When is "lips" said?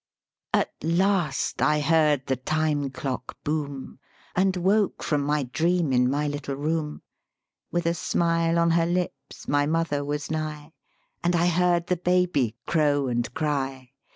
8.87-9.47